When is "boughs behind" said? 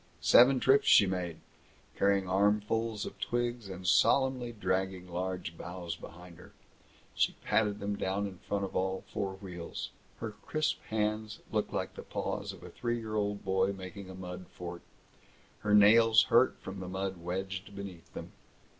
5.55-6.39